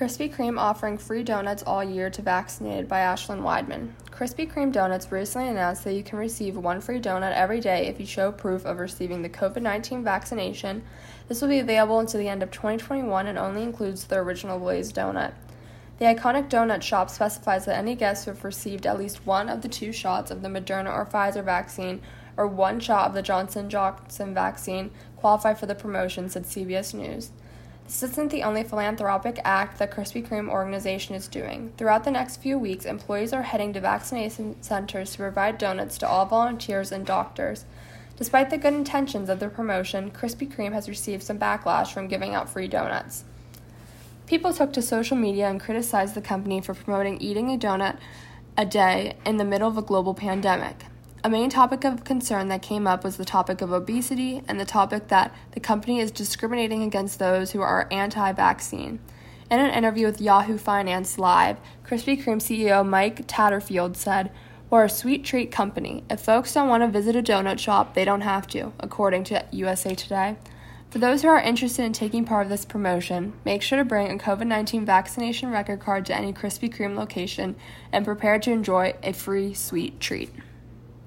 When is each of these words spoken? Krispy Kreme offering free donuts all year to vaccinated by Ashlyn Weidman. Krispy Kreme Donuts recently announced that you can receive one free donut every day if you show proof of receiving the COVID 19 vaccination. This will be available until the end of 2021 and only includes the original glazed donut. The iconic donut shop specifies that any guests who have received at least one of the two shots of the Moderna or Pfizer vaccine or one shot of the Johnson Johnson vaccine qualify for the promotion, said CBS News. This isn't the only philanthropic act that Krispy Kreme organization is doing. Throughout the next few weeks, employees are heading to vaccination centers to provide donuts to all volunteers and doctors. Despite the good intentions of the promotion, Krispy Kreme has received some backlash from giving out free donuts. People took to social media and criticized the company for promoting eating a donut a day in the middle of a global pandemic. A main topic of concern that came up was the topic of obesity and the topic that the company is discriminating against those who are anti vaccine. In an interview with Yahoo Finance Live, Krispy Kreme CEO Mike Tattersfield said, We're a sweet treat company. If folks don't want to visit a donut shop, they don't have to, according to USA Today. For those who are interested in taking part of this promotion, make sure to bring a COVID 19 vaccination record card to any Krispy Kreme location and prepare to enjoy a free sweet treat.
Krispy 0.00 0.34
Kreme 0.34 0.58
offering 0.58 0.96
free 0.96 1.22
donuts 1.22 1.62
all 1.62 1.84
year 1.84 2.08
to 2.08 2.22
vaccinated 2.22 2.88
by 2.88 3.00
Ashlyn 3.00 3.42
Weidman. 3.42 3.90
Krispy 4.10 4.50
Kreme 4.50 4.72
Donuts 4.72 5.12
recently 5.12 5.48
announced 5.48 5.84
that 5.84 5.92
you 5.92 6.02
can 6.02 6.18
receive 6.18 6.56
one 6.56 6.80
free 6.80 6.98
donut 6.98 7.34
every 7.34 7.60
day 7.60 7.86
if 7.86 8.00
you 8.00 8.06
show 8.06 8.32
proof 8.32 8.64
of 8.64 8.78
receiving 8.78 9.20
the 9.20 9.28
COVID 9.28 9.60
19 9.60 10.02
vaccination. 10.02 10.82
This 11.28 11.42
will 11.42 11.50
be 11.50 11.58
available 11.58 11.98
until 11.98 12.18
the 12.18 12.30
end 12.30 12.42
of 12.42 12.50
2021 12.50 13.26
and 13.26 13.36
only 13.36 13.62
includes 13.62 14.04
the 14.04 14.16
original 14.16 14.58
glazed 14.58 14.96
donut. 14.96 15.34
The 15.98 16.06
iconic 16.06 16.48
donut 16.48 16.80
shop 16.80 17.10
specifies 17.10 17.66
that 17.66 17.76
any 17.76 17.94
guests 17.94 18.24
who 18.24 18.30
have 18.30 18.42
received 18.42 18.86
at 18.86 18.98
least 18.98 19.26
one 19.26 19.50
of 19.50 19.60
the 19.60 19.68
two 19.68 19.92
shots 19.92 20.30
of 20.30 20.40
the 20.40 20.48
Moderna 20.48 20.90
or 20.90 21.04
Pfizer 21.04 21.44
vaccine 21.44 22.00
or 22.38 22.46
one 22.46 22.80
shot 22.80 23.08
of 23.08 23.12
the 23.12 23.20
Johnson 23.20 23.68
Johnson 23.68 24.32
vaccine 24.32 24.92
qualify 25.16 25.52
for 25.52 25.66
the 25.66 25.74
promotion, 25.74 26.30
said 26.30 26.44
CBS 26.44 26.94
News. 26.94 27.32
This 27.90 28.04
isn't 28.04 28.30
the 28.30 28.44
only 28.44 28.62
philanthropic 28.62 29.40
act 29.44 29.80
that 29.80 29.90
Krispy 29.90 30.24
Kreme 30.24 30.48
organization 30.48 31.16
is 31.16 31.26
doing. 31.26 31.72
Throughout 31.76 32.04
the 32.04 32.12
next 32.12 32.36
few 32.36 32.56
weeks, 32.56 32.84
employees 32.84 33.32
are 33.32 33.42
heading 33.42 33.72
to 33.72 33.80
vaccination 33.80 34.62
centers 34.62 35.10
to 35.10 35.18
provide 35.18 35.58
donuts 35.58 35.98
to 35.98 36.08
all 36.08 36.24
volunteers 36.24 36.92
and 36.92 37.04
doctors. 37.04 37.64
Despite 38.16 38.50
the 38.50 38.58
good 38.58 38.74
intentions 38.74 39.28
of 39.28 39.40
the 39.40 39.48
promotion, 39.48 40.12
Krispy 40.12 40.48
Kreme 40.48 40.72
has 40.72 40.88
received 40.88 41.24
some 41.24 41.40
backlash 41.40 41.92
from 41.92 42.06
giving 42.06 42.32
out 42.32 42.48
free 42.48 42.68
donuts. 42.68 43.24
People 44.28 44.54
took 44.54 44.72
to 44.74 44.82
social 44.82 45.16
media 45.16 45.48
and 45.48 45.60
criticized 45.60 46.14
the 46.14 46.22
company 46.22 46.60
for 46.60 46.74
promoting 46.74 47.20
eating 47.20 47.50
a 47.50 47.58
donut 47.58 47.98
a 48.56 48.64
day 48.64 49.16
in 49.26 49.36
the 49.36 49.44
middle 49.44 49.66
of 49.66 49.76
a 49.76 49.82
global 49.82 50.14
pandemic. 50.14 50.84
A 51.22 51.28
main 51.28 51.50
topic 51.50 51.84
of 51.84 52.02
concern 52.02 52.48
that 52.48 52.62
came 52.62 52.86
up 52.86 53.04
was 53.04 53.18
the 53.18 53.26
topic 53.26 53.60
of 53.60 53.72
obesity 53.72 54.42
and 54.48 54.58
the 54.58 54.64
topic 54.64 55.08
that 55.08 55.34
the 55.50 55.60
company 55.60 56.00
is 56.00 56.10
discriminating 56.10 56.82
against 56.82 57.18
those 57.18 57.50
who 57.50 57.60
are 57.60 57.86
anti 57.90 58.32
vaccine. 58.32 59.00
In 59.50 59.60
an 59.60 59.70
interview 59.70 60.06
with 60.06 60.22
Yahoo 60.22 60.56
Finance 60.56 61.18
Live, 61.18 61.58
Krispy 61.86 62.24
Kreme 62.24 62.40
CEO 62.40 62.88
Mike 62.88 63.26
Tattersfield 63.26 63.96
said, 63.96 64.30
We're 64.70 64.84
a 64.84 64.88
sweet 64.88 65.22
treat 65.22 65.52
company. 65.52 66.04
If 66.08 66.20
folks 66.20 66.54
don't 66.54 66.70
want 66.70 66.84
to 66.84 66.88
visit 66.88 67.14
a 67.14 67.22
donut 67.22 67.58
shop, 67.58 67.92
they 67.92 68.06
don't 68.06 68.22
have 68.22 68.46
to, 68.48 68.72
according 68.80 69.24
to 69.24 69.44
USA 69.50 69.94
Today. 69.94 70.36
For 70.88 71.00
those 71.00 71.20
who 71.20 71.28
are 71.28 71.38
interested 71.38 71.84
in 71.84 71.92
taking 71.92 72.24
part 72.24 72.46
of 72.46 72.50
this 72.50 72.64
promotion, 72.64 73.34
make 73.44 73.60
sure 73.60 73.76
to 73.76 73.84
bring 73.84 74.10
a 74.10 74.16
COVID 74.16 74.46
19 74.46 74.86
vaccination 74.86 75.50
record 75.50 75.80
card 75.80 76.06
to 76.06 76.16
any 76.16 76.32
Krispy 76.32 76.74
Kreme 76.74 76.96
location 76.96 77.56
and 77.92 78.06
prepare 78.06 78.38
to 78.38 78.50
enjoy 78.50 78.94
a 79.02 79.12
free 79.12 79.52
sweet 79.52 80.00
treat. 80.00 80.30